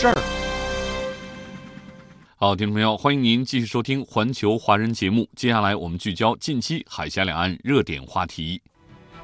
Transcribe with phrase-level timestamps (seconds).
[0.00, 0.14] 事儿。
[2.36, 5.28] 好，听众朋友，欢迎您继续收听《环球华人》节目。
[5.36, 8.62] 接下来我们聚焦近期海峡两岸热点话题。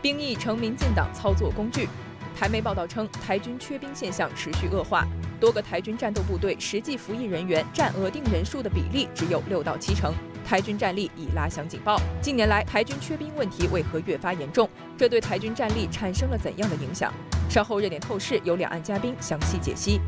[0.02, 1.88] 兵役成民进党操作工具。
[2.38, 5.06] 台媒报道称，台军缺兵现象持续恶化，
[5.40, 10.12] 多个台军战斗部队实际服役人员占额定人数的比例只有六到七成，
[10.44, 11.98] 台军战力已拉响警报。
[12.20, 14.68] 近年来，台军缺兵问题为何越发严重？
[14.98, 17.10] 这对台军战力产生了怎样的影响？
[17.48, 19.98] 稍后热点透视由两岸嘉宾详细解析。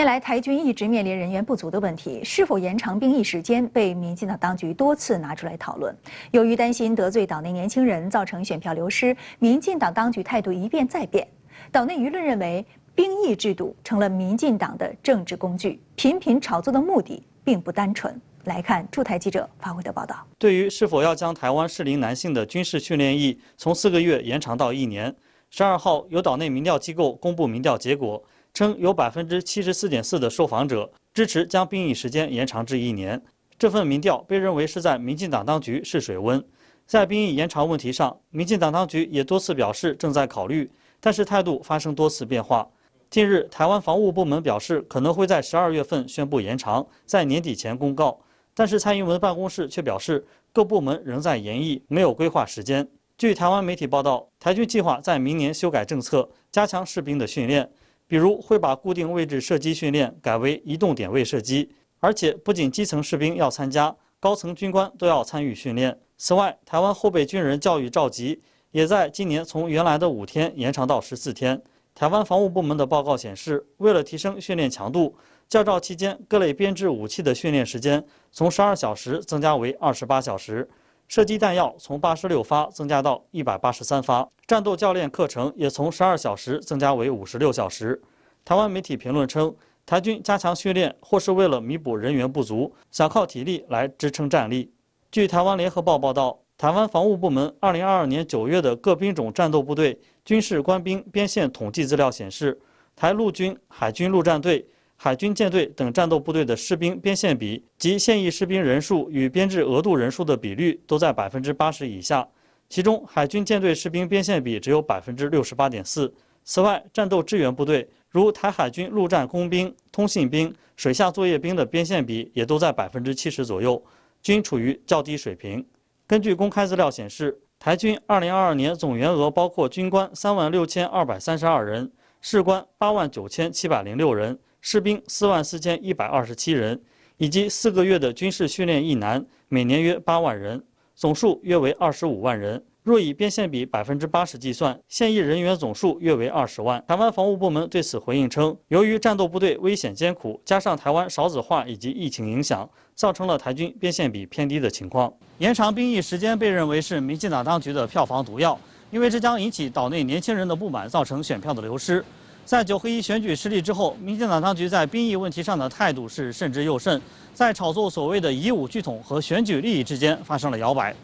[0.00, 5.94] 近年来，台军一直面临人员不足的问题，是否延长兵役时间被民进党当局多次拿出来讨论。
[6.30, 11.28] 由于担心得罪岛内年轻人，造成选票流失，民进党当局态度一变再变。
[11.70, 18.18] 岛内舆论认为，兵役制度成了民进党的政治工具，频频炒作的目的并不单纯。
[18.44, 20.26] 来看驻台记者发回的报道。
[20.38, 25.14] 对于是否要将台湾适龄男性的军事训练役从四个月延长到一年，
[25.50, 28.24] 十二号有岛内民调机构公布民调结果。
[28.52, 33.20] 称有百分之七十四点四的受访者支持将兵役时间延长至一年。
[33.58, 36.42] 这份民调被认为是在民进党当局试水温。
[36.86, 42.68] 在兵役延长问题上，民进党当局也多次表示正在考虑，但是态度发生多次变化。
[43.10, 48.20] 近日，台湾防务部门表示可能会在十二月份宣布延长，在年底前公告。
[48.54, 52.88] 但是蔡英文办公室却表示，各部门仍在研议，没有规划时间。
[53.16, 57.70] 据台湾媒体报道，台军计划在明年修改政策，加强士兵的训练。
[58.10, 65.96] 比如会把固定位置射击训练改为移动点位射击，而且不仅基层士兵要参加，高层军官都要参与训练。
[66.18, 71.62] 此外，台湾后备军人教育召集也在今年从原来的五天延长到十四天。
[71.94, 75.14] 台湾防务部门的报告显示，为了提升训练强度，
[75.48, 80.68] 教召期间各类编制武器的训练时间从十二小时增加为二十八小时。
[81.10, 88.00] 射击弹药从八十六发增加到一百八十三发，战斗教练课程也从十二小时增加为五十六小时。
[88.44, 89.52] 台湾媒体评论称，
[89.84, 94.72] 台军加强训练或是为了弥补人员不足，想靠体力来支撑战力。
[95.10, 102.56] 据台湾联合报报道，台湾防务部门二零二二年九月的各兵种战斗部队军事官兵编线统计资料显示，
[102.94, 104.64] 台陆军、海军陆战队。
[105.02, 112.28] 海军舰队等战斗部队的士兵编线比及现役士兵人数与编制额度人数的比率都在百分之八十以下，
[112.68, 116.12] 其中海军舰队士兵编线比只有百分之六十八点四。
[116.44, 123.82] 此外，战斗支援部队如台海军陆战工兵、通信兵、水下作业兵的编线比也都在百分之七十左右，
[124.20, 125.64] 均处于较低水平。
[126.06, 131.90] 根据公开资料显示，台军二零二二年总员额包括军官三万六千二百三十二人，
[132.20, 134.38] 士官八万九千七百零六人。
[134.60, 136.80] 士兵四万四千一百二十七人，
[137.16, 140.62] 以及四个月的军事训练一男，每年约八万人，
[140.94, 142.62] 总数约为二十五万人。
[142.82, 146.82] 若以编线比百分之八十计算，现役人员总数约为二十万。
[146.88, 155.12] 台湾防务部门对此回应称，由于战斗部队危险艰苦，加上台湾少子化以及疫情影响，造成了台军编线比偏低的情况。
[155.38, 158.58] 延长兵役时间被认为是民进党当局的票房毒药，
[158.90, 162.02] 因为这将引起岛内年轻人的不满，造成选票的流失。
[162.44, 167.00] 在九合一选举失利之后，民进党当局在兵役问题上的态度是慎之又慎，
[167.32, 170.94] 在炒作所谓的以武拒统和选举利益之间发生了摇摆。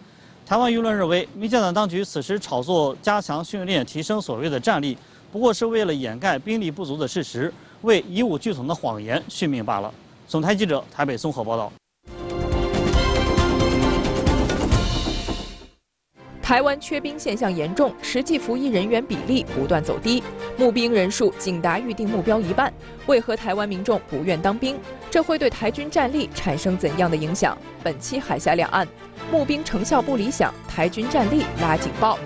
[0.45, 4.97] 台湾舆论认为，民进党当局此时炒作加强训练、提升所谓的战力，
[5.31, 9.93] 不过是为了掩盖兵力不足的事实，为以武拒统的谎言续命罢了。
[10.27, 11.73] 总台记者台北综合报道。
[16.47, 20.23] 台湾缺兵现象严重，实际服役人员比例不断走低，
[20.57, 22.73] 募兵人数仅达预定目标一半。
[23.07, 24.79] 为何台湾民众不愿当兵？
[25.11, 27.59] 这会对台军战力产生怎样的影响？
[27.83, 28.87] 本期海峡两岸，
[29.29, 32.17] 募兵成效不理想，台军战力拉警报。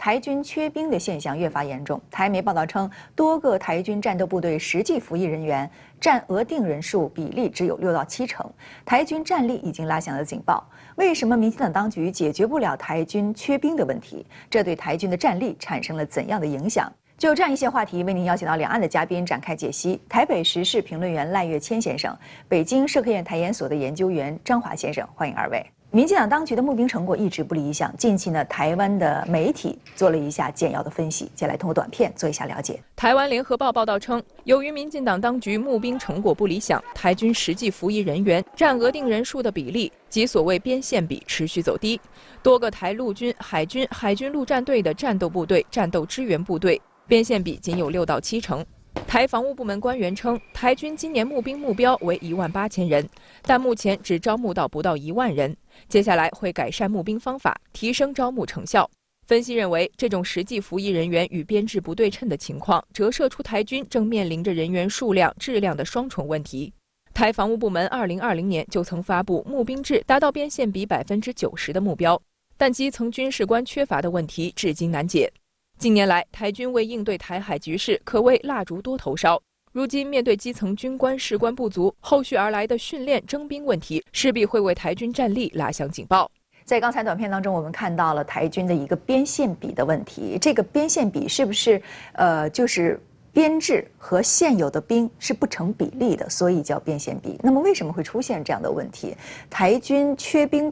[0.00, 2.00] 台军缺兵的现象越发严重。
[2.10, 5.70] 台媒报道称，多个台军战斗部队实际服役人员
[6.00, 8.50] 占额定人数比例只有六到七成，
[8.82, 10.66] 台军战力已经拉响了警报。
[10.96, 14.24] 为什么民进党当局解决不了台军缺兵的问题？
[14.48, 16.90] 这对台军的战力产生了怎样的影响？
[17.18, 20.00] 就这样一些话题，为您邀请到两岸的嘉宾展开解析。
[20.08, 22.16] 台北时事评论员赖月谦先生，
[22.48, 25.62] 北京社科院台研所的研究员张华先生，欢迎二位。
[25.92, 27.92] 民进党当局的募兵成果一直不理想。
[27.96, 32.80] 近期呢，台湾的媒体做了一下简要的分析，接下来通过短片做一下了解。
[32.94, 42.00] 台湾联合报报道称，由于民进党当局募兵成果不理想，台军实际服役人员占额定人数的比例及所谓边线比持续走低，
[42.40, 48.64] 多个台陆军、海军、海军陆战队的战斗部队、战斗支援部队边线比仅有六到七成。
[49.06, 53.04] 台防务部门官员称，台军今年募兵目标为一万八千人，
[53.42, 55.56] 但目前只招募到不到一万人。
[55.88, 58.88] 接下来会改善募兵方法，提升招募成效。
[59.26, 66.72] 分析认为，这种实际服役人员与编制不对称的情况，折射出台军正面临着人员数量、质量的双重问题。
[67.12, 72.20] 台防务部门二零二零年就曾发布募兵制达到边线比百分之九十的目标，
[72.56, 75.32] 但基层军事官缺乏的问题至今难解。
[75.80, 79.40] 近年来，台军为应对台海局势，可谓蜡烛多头烧。
[79.72, 86.30] 如今面对基层军官士官不足，后续而来的训练征兵问题，势必会为台军战力拉响警报。
[86.66, 90.36] 在刚才短片当中，我们看到了台军的一个边线比的问题。
[90.38, 91.80] 这个边线比是不是
[92.12, 93.00] 呃，就是
[93.32, 97.38] 编制和现有的兵是不成比例的，所以叫边线比？
[97.42, 99.16] 那么为什么会出现这样的问题？
[99.48, 100.70] 台军缺兵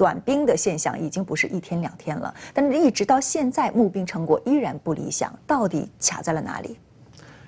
[0.00, 6.78] 短兵的现象已经不是一天两天了，但是一直到现在募兵成果依然不理想，到底卡在了哪里？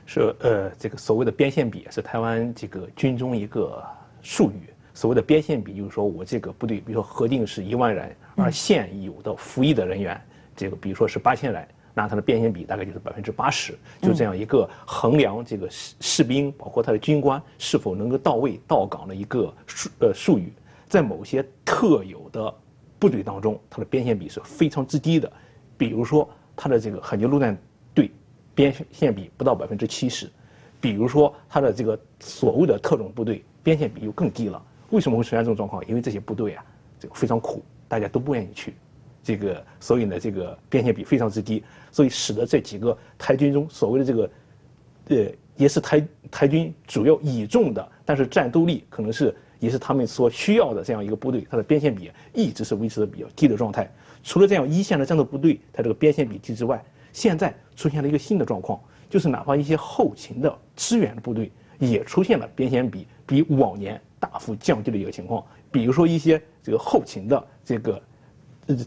[0.05, 3.83] 是呃，这个所谓的边线比是台湾这个军中一个
[4.21, 4.69] 术语。
[4.93, 10.21] 所谓的边线比，就是说我这个部队，比如说核定是一万人，而现有的服役的人员，
[10.55, 20.53] 这个比如说是八千人，那它的边线比大概就是百分之八十，就这样一个衡量这个士士兵，包括他的军官是否能够到位到岗的一个术呃术语。
[20.93, 22.55] 在某些特有的
[22.99, 25.33] 部队当中，它的边线比是非常之低的，
[25.79, 27.57] 比如说它的这个海军陆战
[27.95, 28.11] 队。
[28.55, 30.31] 边线比不到百分之七十，
[30.79, 34.63] 比如说它的这个所谓的特种部队边线比又更低了。
[34.91, 35.83] 为什么会出现这种状况？
[35.89, 36.63] 因为这些部队啊，
[37.01, 38.75] 这个非常苦，大家都不愿意去，
[39.25, 44.31] 这个所以呢，这个边线比非常之低，所以使得这几个台军中所谓的这个，
[45.09, 53.89] 呃，也是台台军主要倚重的，但是战斗力可能是也是他们所需要的这样一个部队，它的边线比一直是维持的比较低的状态。
[54.25, 61.49] 除了这样一线的战斗部队，它这个边线比低之外，现在出现了一个新的状况，就是哪怕一些后勤的支援的部队
[61.79, 65.45] 也出现了边线比比往年大幅降低的一个情况。
[65.71, 68.03] 比如说一些这个后勤的这个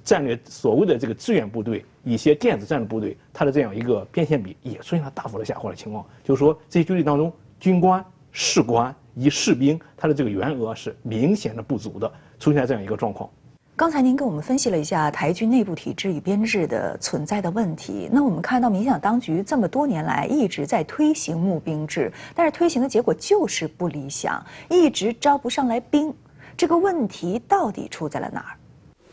[0.04, 6.06] 战略所谓的这个支援部队，一些电子战的部队，它的这样一个边线比也出现了大幅的下滑的情况。
[6.21, 7.31] 就是说这些军队当中，
[7.62, 13.30] 军官、士官以士兵，他的这个员额是明显的不足的，出现这样一个状况。
[13.78, 18.08] 刚才您跟我们分析了一下台军内部体制与编制的存在的问题。
[18.10, 26.14] 那我们看到，民进党当局这么多年来一直在推行募兵制，但是推行的结果就是不理想，一直招不上来兵。
[26.56, 28.56] 这个问题到底出在了哪儿？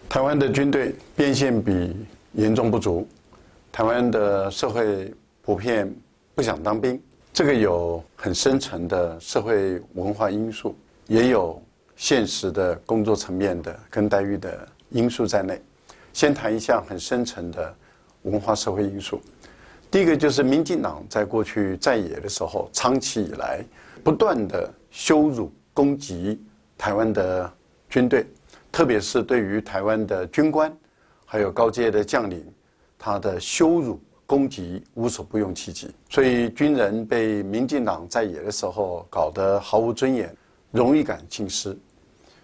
[0.08, 1.96] 台湾的军队边线比
[2.34, 3.08] 严重不足，
[3.72, 5.12] 台湾的社会
[5.42, 5.92] 普遍
[6.36, 10.76] 不想当兵，这个有很深层的社会文化因素，
[11.06, 11.60] 也有。
[11.94, 15.62] 现实的工作层面的跟待遇的因素在内，
[16.12, 17.76] 先谈一下很深层的
[18.22, 19.20] 文化社会因素。
[19.88, 23.64] 第一个就是民进党在过去在野的时候，长期以来
[24.02, 26.42] 不断的羞辱攻击
[26.76, 27.52] 台湾的
[27.88, 28.26] 军队，
[28.72, 30.74] 特别是对于台湾的军官
[31.24, 32.44] 还有高阶的将领，
[32.98, 34.00] 他的羞辱
[34.32, 35.90] 攻击无所不用其极。
[36.08, 40.34] 所以军人被民进党在野的时候搞得毫无尊严，
[40.70, 41.76] 荣誉感尽失。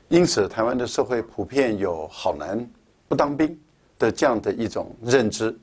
[0.08, 2.68] 因此，台湾的社会普遍有好男
[3.08, 3.58] 不当兵
[3.98, 5.58] 的这样的一种认知，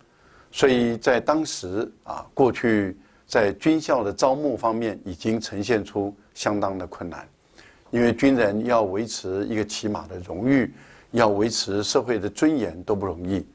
[0.52, 7.30] 所以在当时啊，过去在军校的招募方面已经呈现出相当的困难，
[7.92, 10.74] 因为军人要维持一个起码的荣誉，
[11.12, 13.46] 要维持社会的尊严都不容易，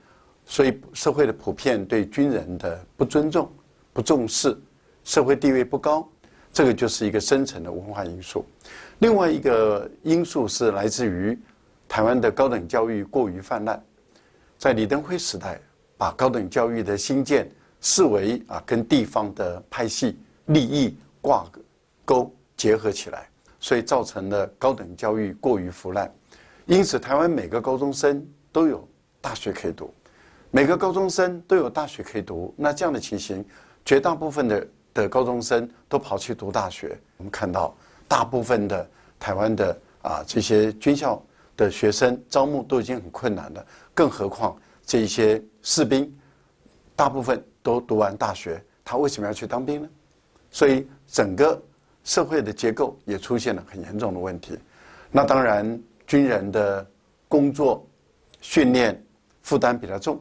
[0.51, 3.49] 所以社会的普遍对军人的不尊重、
[3.93, 4.61] 不重视，
[5.05, 6.07] 社会地位不高，
[6.53, 8.45] 这个就是一个深层的文化因素。
[8.99, 11.39] 另外一个因素是来自于
[11.89, 13.81] 台湾的高等教育过于泛滥，
[14.59, 15.61] 在李登辉时代，
[15.97, 17.49] 把高等教育的兴建
[17.81, 21.49] 视为啊跟地方的派系利益挂
[22.05, 23.29] 钩结合起来，
[23.61, 26.13] 所以造成了高等教育过于腐烂。
[26.67, 28.87] 因此，台湾每个高中生都有
[29.21, 29.95] 大学可以读，
[30.51, 32.55] 每个高中生都有大学可以读。
[32.57, 33.45] 那这样的情形，
[33.85, 36.99] 绝大部分的的高中生都跑去读大学。
[37.17, 37.75] 我们看到。
[38.09, 38.91] 大部分的
[39.21, 41.23] 台湾的啊这些军校
[41.57, 43.65] 的学生招募都已经很困难了，
[43.95, 46.13] 更何况这些士兵，
[46.97, 49.89] 大部分都读完大学，他为什么要去当兵呢？
[50.51, 51.63] 所以整个
[52.03, 54.59] 社会的结构也出现了很严重的问题。
[55.13, 56.85] 那当然，军人的
[57.29, 57.87] 工作
[58.41, 59.01] 训练
[59.41, 60.21] 负担比较重，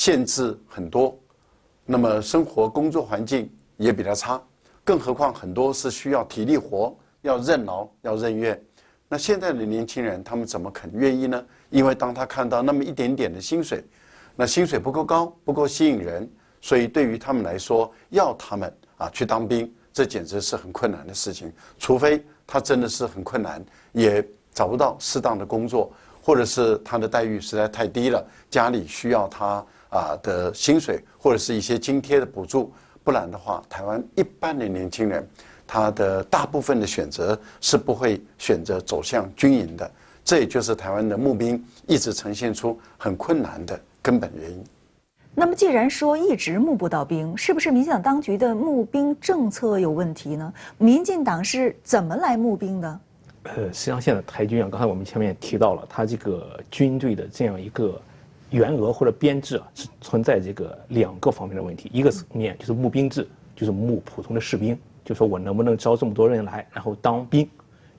[0.00, 1.14] 限制很多，
[1.84, 4.42] 那么生活工作环境也比较差。
[4.82, 8.58] 更何况很多是需要体力活，要任劳，要任怨。
[9.10, 11.44] 那现在的年轻人，他们怎么肯愿意呢？
[11.68, 13.84] 因为当他看到那么一点点的薪水，
[14.34, 16.26] 那薪水不够高，不够吸引人，
[16.62, 21.52] 所以对于他们来说，要他们啊去当兵，这简直是很困难的事情。
[21.78, 25.92] 除非他真的是很困难，也找不到适当的工作，
[26.22, 32.72] 或者是他的待遇实在太低了，家里需要他啊的薪水或者是一些津贴的补助，
[33.04, 35.28] 不然的话，台湾一般的年轻人，
[35.66, 39.90] 他的大部分的选择是不会选择走向军营的。
[40.24, 44.64] 这也就是台湾的募兵一直呈现出很困难的根本原因。
[45.34, 50.52] 那么，既然说一直募不到兵，是不是民进党当局的募兵政策有问题呢？
[50.76, 53.00] 民进党是怎么来募兵的？
[53.44, 58.00] 呃，实际上现在台军啊，刚才我们前面也提到了，他这个军队的这样一个
[58.50, 61.90] 员额或者编制啊，是存在这个两个方面的问题。
[61.92, 67.48] 一个层面就是募兵制，就是募普通的士兵，就说我能不能招这么多人来，然后当兵。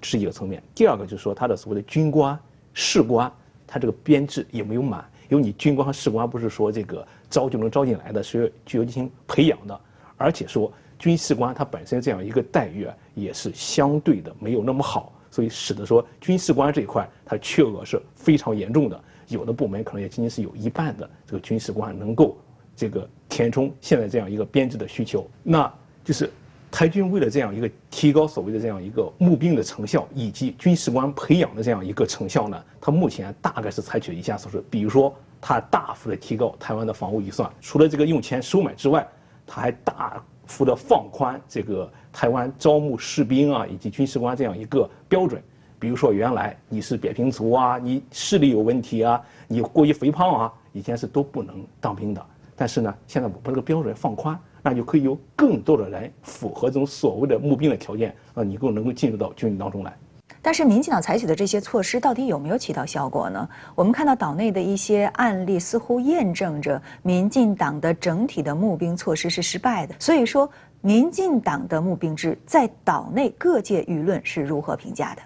[0.03, 2.35] 是一个层面，第二个就是说，他的所谓的军官、
[2.73, 3.31] 士官，
[3.67, 9.79] 他这个编制也没有满，因为你军官和士官不是说这个招就能招进来的，是具有进行培养的，
[10.17, 18.99] 而且说军士官他本身这样一个待遇啊，也是相对的没有那么好，所以使得说军士官这一块它缺额是非常严重的，
[19.31, 22.37] 有的部门可能也仅仅是有一半的这个军事官能够
[22.75, 25.73] 这个填充现在这样一个编制的需求，那
[26.03, 26.29] 就是。
[26.73, 39.05] 台军为了这样一个提高所谓的这样一个募兵的成效，以及军事官培养的这样一个成效呢，他目前大概是采取了以下措施，比如说，他大幅的提高台湾的防务预算，除了这个用钱收买之外，
[39.45, 45.43] 他还大幅的放宽这个台湾招募士兵啊以及军事官这样一个标准，
[45.81, 52.23] 比如说原来你是扁平足啊，你视力有问题啊，你过于肥胖啊，以前是都不能当兵的，
[52.55, 54.39] 但是呢，现在我把这个标准放宽。
[54.63, 59.91] 那就可以有更多的人符合这种所谓的募兵的条件啊，你更能够进入到军营当中来。
[60.39, 63.49] 但是民进党采取的这些措施到底有没有起到效果呢？
[63.73, 69.95] 我们看到岛内的一些案例似乎验证着民进党的整体的募兵措施是失败的。
[69.97, 70.47] 所以说，
[70.81, 75.23] 民进党的募兵制在岛内各界舆论是如何评价的？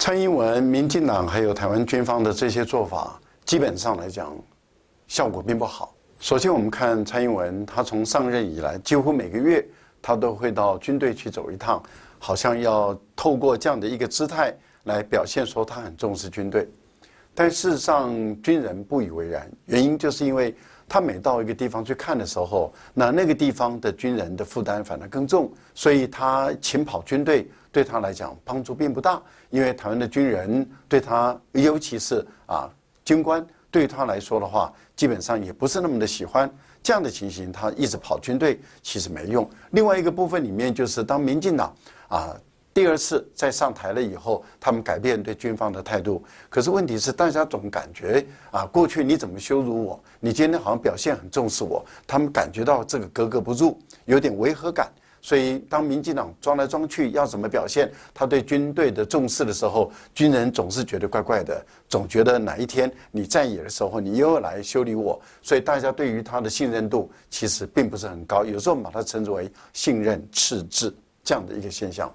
[0.00, 4.34] 蔡英文、民进党还有台湾军方的这些做法，基本上来讲，
[5.06, 5.94] 效果并不好。
[6.20, 9.62] 首先，我们看蔡英文，他从上任以来，几乎每个月
[10.00, 11.82] 他都会到军队去走一趟，
[12.18, 16.66] 好像要透过这样的一个姿态来表现说他很重视军队。
[17.34, 20.56] 但事实上，军人不以为然，原因就是因为
[20.88, 32.68] 他每到一个地方去看的时候，那那个地方的军人的负担反而更重，所以他勤跑军队对他来讲帮助并不大，因为台湾的军人对他，尤其是啊
[33.04, 33.46] 军官。
[33.72, 37.52] 对他来说的话，基本上也不是那么的喜欢这样的情形。
[37.52, 39.48] 他一直跑军队，其实没用。
[39.70, 41.72] 另外一个部分里面，就是当民进党
[42.08, 42.36] 啊
[42.74, 46.20] 第二次再上台了以后，他们改变对军方的态度。
[46.48, 54.90] 可是问题是，大家总感觉啊，过去你怎么羞辱我，你今天好像表现很重视我，他们感觉到这个格格不入，有点违和感。
[55.22, 65.20] 所以，当民进党装来装去要怎么表现他对军队的重视的时候，军人总是觉得怪怪的，总觉得哪一天你在野的时候，你又要来修理我。
[65.42, 68.44] 所以，大家对于他的信任度其实并不是很高。
[68.44, 72.10] 有时候，我们把它称之为信任赤字这样的一个现象。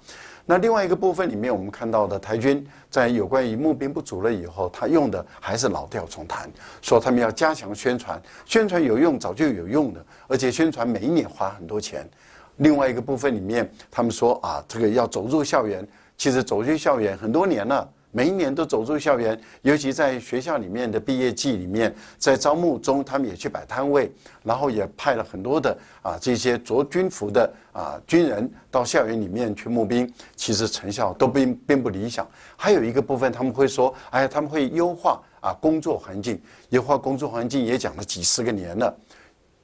[0.48, 6.48] 那另外一个部分里面，我们看到的台军在有关于募兵不足了以后，他用的还是老调重弹，
[6.82, 12.08] 说他们要加强宣传，宣传有用，早就有用的，而且宣传每一年花很多钱。
[12.56, 15.86] 另外一个部分里面，他们说啊，这个要走入校园。
[16.16, 19.38] 其实走入校园很多年了，每一年都走入校园。
[19.60, 24.10] 尤其在学校里面的毕业季里面，在招募中，他们也去摆摊位，
[24.42, 30.10] 然后也派了很多的啊这些着军服的啊军人到校园里面去募兵。
[30.34, 32.26] 其实成效都并并不理想。
[32.56, 38.98] 还有一个部分，他们会说，哎，他们会优化啊工作环境，优化工作环境也讲了几十个年了，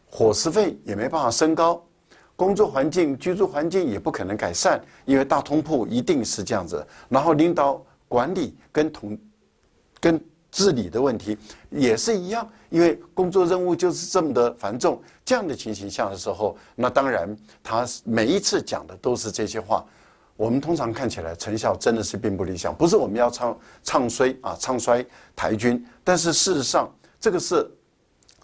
[0.04, 1.82] 伙食费也没办法升高。
[2.42, 6.84] 工作环境、居住环境也不可能改善，因为大通铺一定是这样子。
[7.08, 9.16] 然后领导管理跟统、
[10.00, 10.20] 跟
[10.50, 11.38] 治理的问题
[11.70, 15.00] 也是一样，因为工作任务就是这么的繁重。
[15.24, 17.32] 这样的情形下的时候，那当然
[17.62, 19.84] 他每一次讲的都是这些话。
[20.36, 22.74] 我们通常看起来成效真的是并不理想。
[22.74, 25.06] 不是我们要唱唱衰啊，唱衰
[25.36, 27.70] 台军，但是事实上这个是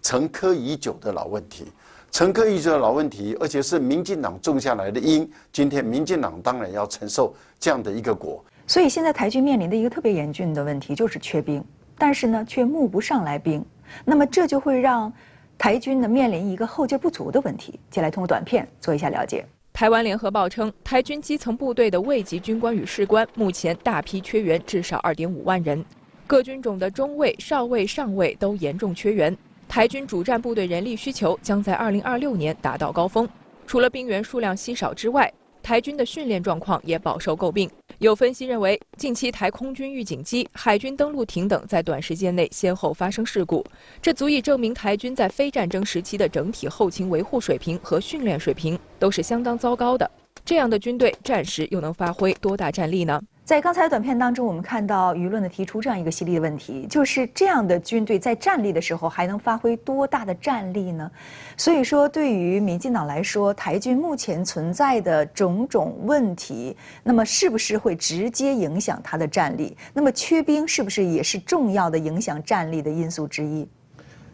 [0.02, 1.67] 沉疴已久的老问题。
[2.10, 8.44] 乘客遇到老问题，而且是民进党种下来的因，今天民进党当然要承受这样的一个果。
[8.66, 11.62] 所以现在台军面临的一个特别严峻的问题就是缺兵，
[11.96, 13.64] 但是呢却募不上来兵，
[14.04, 15.12] 那么这就会让
[15.56, 17.72] 台军呢面临一个后劲不足的问题。
[17.90, 19.44] 接下来通过短片做一下了解。
[19.72, 25.84] 台湾联合报称，台军基层部队的卫级军官与士官目前大批缺员，至少二点五万人。
[26.26, 29.34] 各军种的中尉、少尉、上尉都严重缺员，
[29.68, 33.28] 台军主战部队人力需求将在二零二六年达到高峰。
[33.66, 35.30] 除了兵员数量稀少之外，
[35.62, 37.70] 台军的训练状况也饱受诟病。
[37.98, 43.62] 有分析认为，近期台空军预警机、海军登陆艇等在短时间内先后发生事故，
[44.00, 50.10] 这足以证明台军在非战争时期的整体后勤维护水平和训练水平都是相当糟糕的。
[50.49, 53.21] 这样的军队战时又能发挥多大战力呢？
[53.45, 61.11] 在刚才的短片当中，我们看到舆论的提出这样一个犀利的问题，就是这样的军队在战力的时候还能发挥多大的战力呢？
[61.55, 69.76] 所以说，对于民进党来说，台军目前存在的种种问题，那么是不是会直接影响它的战力？
[69.93, 73.69] 那么缺兵是不是也是重要的影响战力的因素之一？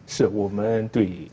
[0.07, 1.29] 是我们对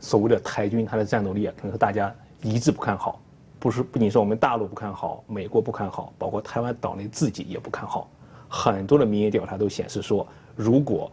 [0.00, 2.12] 所谓的台军它的战斗力啊，可能是大家
[2.42, 3.20] 一致不看好。
[3.64, 8.10] 不是，不仅是我们大陆不看好，美国不看好，包括台湾岛内自己也不看好。
[8.46, 11.10] 很多的民意调查都显示说，如果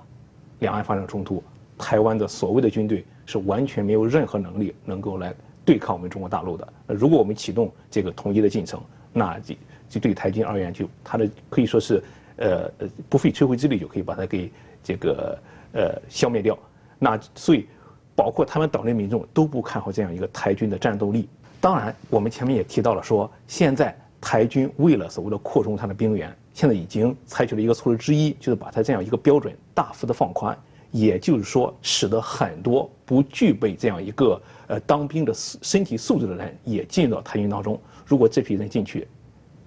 [0.59, 1.41] 两岸发生冲突，
[1.77, 6.67] 台湾的所谓的军队是完全没有任何能力能够来对抗我们中国大陆的。
[6.85, 8.81] 那如果我们启动这个统一的进程，
[9.13, 9.55] 那就
[9.87, 12.03] 就对台军而言，就它的可以说是
[12.35, 14.51] 呃呃不费吹灰之力就可以把它给
[14.83, 15.39] 这个
[15.71, 16.59] 呃消灭掉。
[16.99, 17.65] 那所以，
[18.13, 21.29] 包括台湾岛内民众都不看好这样一个台军的战斗力。
[21.61, 30.57] 当然，我们前面也提到了，说现在台军为了所谓的扩充它的兵源，现在已经采取了一个措施之一，就是把它这样一个标准大幅的放宽，
[30.89, 37.79] 也就是说，使得很多不具备这样一个呃当兵的身体素质的人也进入到台军当中。
[38.07, 39.07] 如果这批人进去，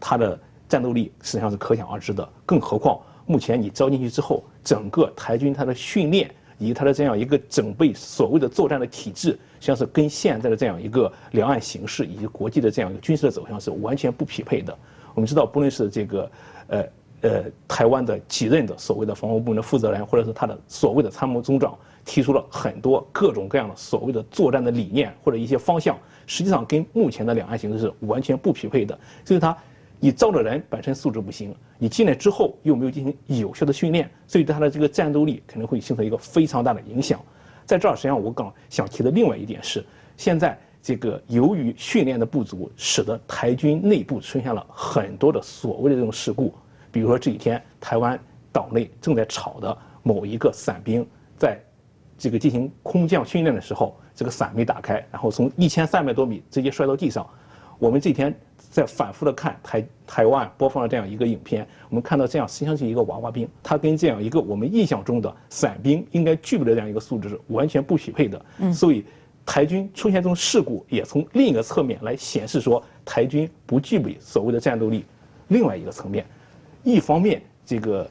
[0.01, 0.37] 他的
[0.69, 2.29] 战斗力实际上是可想而知的。
[2.45, 6.29] 更何况，目前你招进去之后，整个台军它的训练。
[6.59, 14.77] 以及他的这样一个整备所谓的作战的体制，实际上是跟现在的这样一个两岸形势以及国际的这样一个军事的走向是完全不匹配的。
[15.15, 16.31] 我们知道，不论是这个
[16.69, 16.85] 呃
[17.23, 28.99] 呃台湾的几任的所谓的防务部门的负责人，或者是他的所谓的参谋总长，提出了很多各种各样的所谓的作战的理念或者一些方向，实际上跟目前的两岸形势是完全不匹配的。
[29.25, 29.57] 所以他。
[30.05, 37.19] 你招的人本身素质不行，你进来之后又没有进行有效的训练，所以对他的这个战斗力可能会形成一个非常大的影响。
[37.65, 39.83] 在这儿，实际上我刚想提的另外一点是，
[40.19, 46.53] 现在这个由于训练的不足，使得台军内部出现了很多的所谓的这种事故。
[46.93, 48.21] 比如说这几天台湾
[48.53, 51.07] 岛内正在吵的某一个伞兵，
[51.39, 51.59] 在
[52.19, 57.27] 这个进行空降训练的时候，这个伞没打开，然后从一千三百多米直接摔到地上。
[57.79, 58.39] 我们这天。
[58.75, 68.45] 在反复的看台台湾播放了这样一个影片，我们看到这样实际上是一个娃娃兵，他跟这样一个我们印象中的伞兵应该具备的这样一个素质是完全不匹配的。
[68.59, 69.05] 嗯，所以
[69.47, 75.05] 台军出现这种事故，也从另一个侧面来显示说台军不具备所谓的战斗力。
[75.47, 76.27] 另外一个层面，
[76.83, 78.11] 一方面这个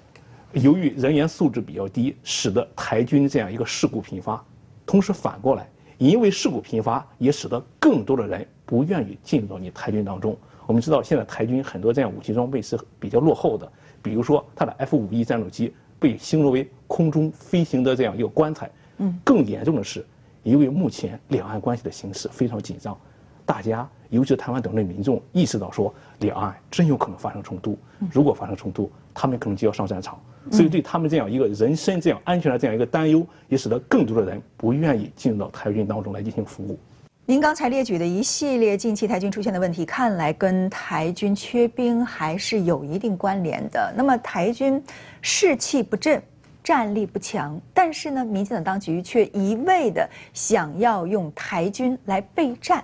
[0.54, 4.42] 由于人员素质比较低，使得台军这样一个事故频发；
[4.86, 10.38] 同时反过来，因为事故频发，也使得更多的人不愿意进入到你台军当中。
[10.74, 18.68] 我们知道，现在台军很多这样武器装备是比较落后的，比如说它的 F 五 E 战斗机被形容为空中飞行的这样一个棺材。
[18.98, 20.04] 嗯，更严重的是，
[20.42, 22.98] 因为目前两岸关系的形势非常紧张，
[23.46, 27.78] 大家尤其是台湾岛内民众意识到说，两岸真有可能发生冲突。
[28.12, 30.20] 如果发生冲突，他们可能就要上战场，
[30.52, 36.80] 所以对他们这样一个人身这样安全的这样一个担忧，也使得更多的人不愿意进入到台军当中来进行服务。
[37.26, 43.94] 您刚才列举的一系列近期台军出现的问题，看来跟台军缺兵还是有一定关联的。
[43.96, 44.84] 那么台军
[45.22, 46.22] 士气不振。
[46.64, 52.84] 战力不强，但是呢，民进党当局却一味的想要用台军来备战。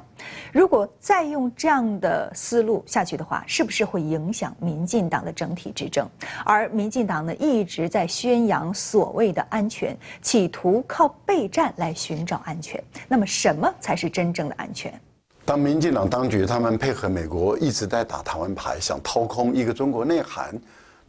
[0.51, 6.05] 如果再用这样的思路下去的话，是不是会影响民进党的整体执政？
[6.43, 12.83] 而民进党呢，一直在宣扬所谓的安全，企图靠备战来寻找安全。
[13.07, 14.93] 那么，什么才是真正的安全？
[15.45, 20.53] 当民进党当局他们配合美国一直在打台湾牌，想掏空一个中国内涵。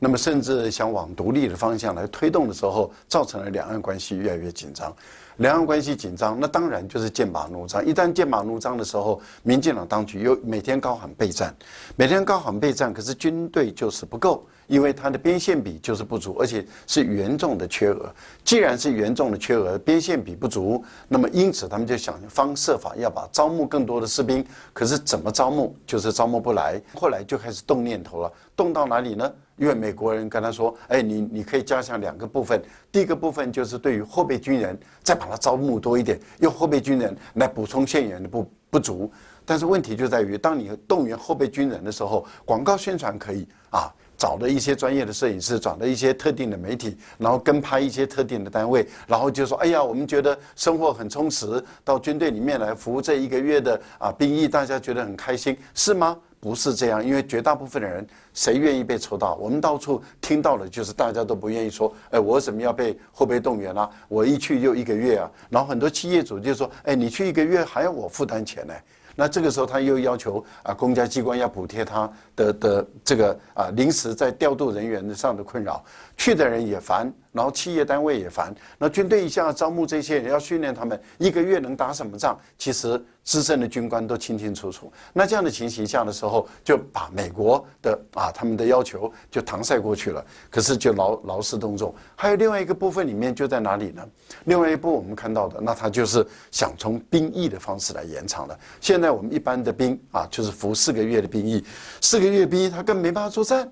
[0.02, 4.90] 那么，甚至想往独立的方向来推动的时候，造成了两岸关系越来越紧张。
[5.40, 7.84] 两岸关系紧张，那当然就是剑拔弩张。
[7.84, 11.54] 一旦剑拔弩张的时候，民进党当局又每天高喊备战，
[11.96, 14.46] 每天高喊备战，可是军队就是不够。
[14.66, 18.08] 因为它的边线比就是不足，而且是严重的缺额。
[18.44, 24.46] 既然是严重的缺额，边线比不足，那么因此他们就想方设法要把招募更多的士兵。
[24.72, 26.80] 可是怎么招募，就是招募不来。
[26.94, 29.32] 后来就开始动念头了，动到哪里呢？
[29.56, 39.10] 因为美国人跟他说：“哎，你你可以加强两个部分，第一个部分就是对于后备军人，再把它招募多一点，用后备军人来补充现员的不不足。
[39.44, 59.34] 但是问题就在于，当你动员后备军人的时候，广告宣传可以啊，找了一些专业的摄影师，找了一些特定的媒体，然后跟拍一些特定的单位，然后就说：哎呀，我们觉得生活很充实，到军队里面来服务这一个月的啊兵役，大家觉得很开心，是吗？”不是这样，因为绝大部分的人，谁愿意被抽到？
[59.34, 63.88] 我们到处听到的，就是大家都不愿意说，哎，我怎么要被后备动员啊？
[64.08, 65.30] 我一去就一个月啊。
[65.50, 68.72] 然后很多企业主就说，哎，你去一个月还要我负担钱呢？
[69.16, 75.84] 那这个时候他又要求啊，公家机关要补贴他的的这个啊临时在调度人员上的困扰，
[76.16, 77.12] 去的人也烦。
[77.32, 82.36] 然后企业单位也烦，那军队一下招募这些人，要训练他们，一个月能打什么仗？
[82.58, 83.00] 其实
[83.30, 84.92] 资深的军官都清清楚楚。
[85.12, 90.24] 那这样的情形下的时候，就把美国的啊他们的要求就搪塞过去了。
[90.50, 91.94] 可是就劳劳师动众。
[92.16, 94.04] 还有另外一个部分里面就在哪里呢？
[94.46, 98.58] 另外一部我们看到的，那他就是想从兵役的方式来延长了。
[98.80, 101.64] 现在我们一般的兵啊，就是服四个月的兵役，
[102.00, 103.70] 四个月兵役他根本没办法作战，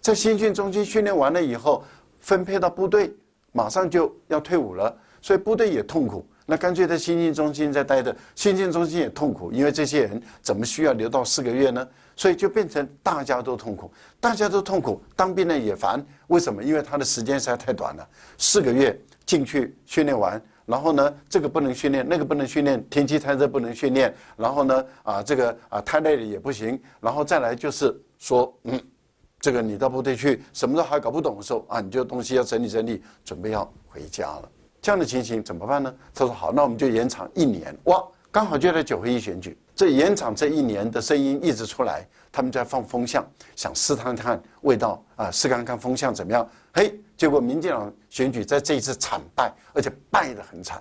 [0.00, 1.84] 在新训中心训练完了以后。
[2.18, 3.14] 分配到部队，
[3.52, 6.26] 马上就要退伍了，所以部队也痛苦。
[6.46, 11.86] 那干脆在新训中心再待着，新训中心也痛苦，因为这些人怎么需要留到四个月呢？
[12.14, 16.02] 所以就变成大家都痛苦，大家都痛苦，当兵的也烦。
[16.28, 16.62] 为什么？
[16.62, 28.80] 因为他的时间实在太短了，四个月进去训练完，然后呢，这个不能训练，那个不能训练，天气太热不能训练，然后呢，啊，这个啊太累了也不行，然后再来就是说，嗯。
[29.38, 34.50] 这个你到部队去，什么都还搞不懂的时候啊，你就东西要整理整理，准备要回家了。
[34.86, 35.92] 这样的情形怎么办呢？
[36.14, 37.76] 他说好，那我们就延长一年。
[37.86, 46.48] 哇，刚好就在九合一选举，这延长这一年的声音一直出来，他们在放风向，想试探看味道啊，试看看风向怎么样。
[46.72, 50.80] 嘿，结果民进党选举在这一次惨败，而且败得很惨，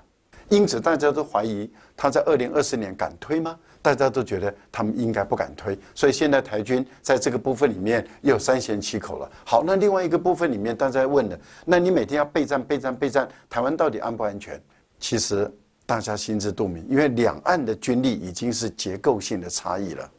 [0.49, 3.57] 因此大家都怀疑他在二零二四年敢推吗？
[3.85, 9.31] 大家都觉得他们应该不敢推，所以现在台军在这个部分里面又三缄其口了。
[9.45, 14.59] 好，那另外一个部分里面，大家问的，那你每天要备战、备战、备战，台湾到底安不安全？
[14.97, 15.47] 其实
[15.85, 20.11] 大家心知肚明，因为两岸的军力已经是结构性的差异了，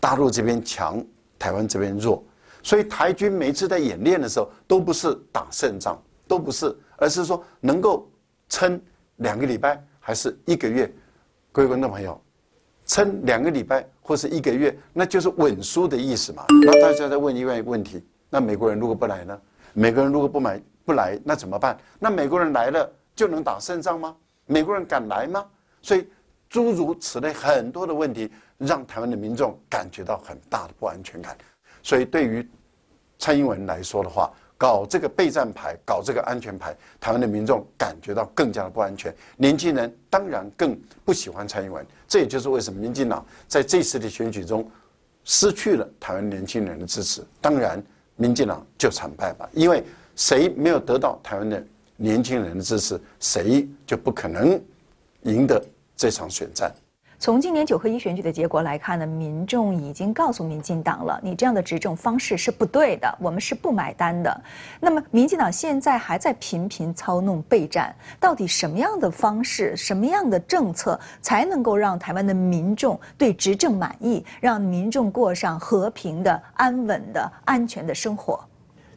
[0.00, 1.00] 大陆这边强，
[1.38, 2.24] 台湾这边弱，
[2.60, 8.10] 所以台军每次在演练的时候，都不是打胜仗，都不是，而是说能够
[8.48, 8.80] 撑
[9.18, 10.92] 两个礼拜，还是一个月。
[11.52, 12.20] 各位观众朋友。
[12.86, 16.44] 撑两个礼拜或是一个月，那就是稳输的意思嘛。
[16.62, 19.40] 那大家在问另外一个问题：那美国人如果不来呢？
[19.72, 21.76] 美国人如果不买不来，那怎么办？
[21.98, 24.14] 那美国人来了就能打胜仗吗？
[24.46, 25.44] 美国人敢来吗？
[25.82, 26.06] 所以
[26.48, 31.36] 诸如此类很多的问题，让台湾的民众感觉到很大的不安全感。
[31.82, 32.48] 所以对于
[33.18, 39.14] 蔡英文来说的话，搞这个备战牌，搞这个安全牌，台湾的民众感觉到更加的不安全。
[39.36, 44.70] 年轻人当然更不喜欢蔡英文，这也就是为什么民进党在这次的选举中
[45.24, 47.22] 失去了台湾年轻人的支持。
[47.40, 47.82] 当然，
[48.16, 51.62] 民进党就惨败吧，因为谁没有得到台湾的
[51.96, 54.60] 年轻人的支持，谁就不可能
[55.22, 55.62] 赢得
[55.96, 56.72] 这场选战。
[57.24, 64.42] 从今年九合一选举的结果来看呢，民众已经告诉民进党了，你这样的执政方式是不对的，我们是不买单的。
[64.78, 78.38] 那么，民进党现在还在频频操弄备战，到底什么样的方式、什么样的政策才能够让台湾的民众对执政满意，让民众过上和平的、安稳的、安全的生活？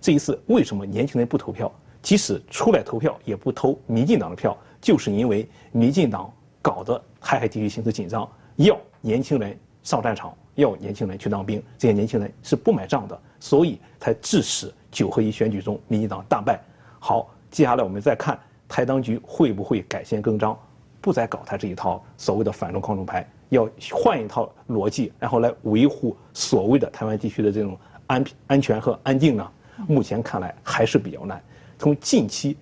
[0.01, 1.71] 这一次为什么年轻人不投票？
[2.01, 6.29] 即使出来投票，也不投民进党的票，就是因为民进党。
[6.59, 16.57] 搞的台海地区形势紧张，要年轻人上战场，要年轻人去当兵，这些年轻人是不买账的，所以才致使九合一选举中民进党大败。
[16.99, 20.57] 好，接下来我们再看台当局会不会改弦更张，
[21.01, 29.51] 不再搞他这一套所谓的反中抗中牌，要换一套逻辑，然后来维护所谓的台湾地区的这种安安全和安定呢？
[29.85, 31.43] 目前看来还是比较难。
[31.77, 32.55] 从近期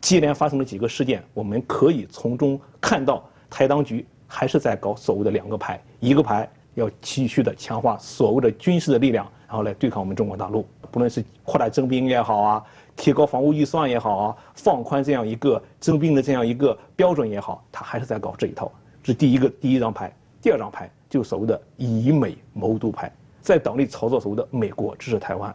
[0.00, 3.28] 接连发生的几个事件，我们可以从中看到。
[3.54, 10.66] 台当局还是在搞所谓的两个牌，一个牌要继续的强化所谓的军事的力量，然后来对抗我们中国大陆。
[10.90, 12.64] 不论是扩大征兵也好啊，
[12.96, 18.68] 提高防务预算也好啊，放宽这样一个征兵的这样一个标准也好，他还是在搞这一套。
[19.04, 20.12] 这是第一个第一张牌，
[20.42, 23.08] 第二张牌就所谓的以美谋独牌，
[23.40, 25.54] 在党内操作所谓的美国支持台湾，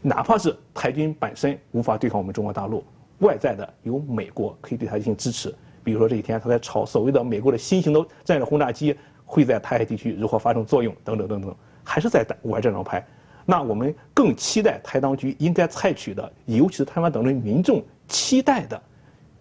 [0.00, 2.82] 哪怕是台军本身无法对抗我们中国大陆，
[3.18, 5.54] 外在的有美国可以对它进行支持。
[5.84, 13.04] 比如说这几天他在吵所谓的美国的新型的战略轰炸机会在台海地区如何发生作用等等等等，还是在玩这张牌。
[13.44, 18.80] 那我们更期待台当局应该采取的，尤其是台湾等人民众期待的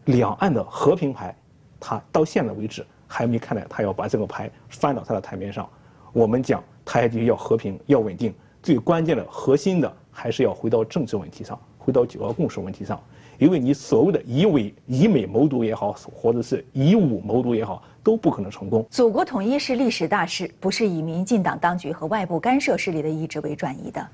[0.05, 1.35] 两岸的和平牌，
[1.79, 5.69] 他到现在为止还没看到他要把这个牌翻到他的台面上。
[6.13, 13.01] 我们讲台海地区要和平要稳定，最关键的核心的还是要回到政治问题上，回到九二共识问题上。
[13.39, 18.85] 因为你所谓的以伪以美谋独也好，或者是以武谋独也好，都不可能成功。
[18.91, 24.07] 祖国统一是历史大事，不是以民进党当局和外部干涉势力的意志为转移的。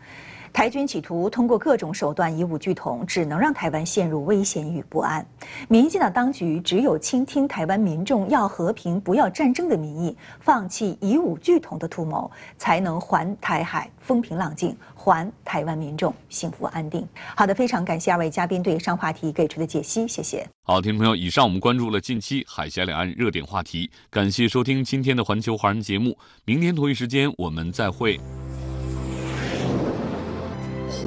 [0.53, 5.25] 台军企图通过各种手段以武拒统，只能让台湾陷入危险与不安。
[5.67, 17.07] 民进党当局只有倾听台湾民众要和平、不要战争的民意，放弃以武拒统的图谋，才能还台海风平浪静，还台湾民众幸福安定。
[17.35, 20.47] 好的，非常感谢二位嘉宾对上话题给出的解析，谢谢。
[20.63, 28.19] 好，听众朋友，以上我们关注了近期海峡两岸热点话题，感谢收听今天的环球华人节目，明天同一时间我们再会。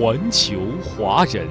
[0.01, 1.47] 环球华人。